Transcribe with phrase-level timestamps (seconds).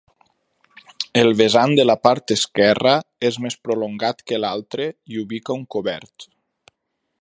[1.23, 2.95] El vessant de la part esquerra
[3.31, 6.31] és més prolongat que l'altre i ubica un cobert.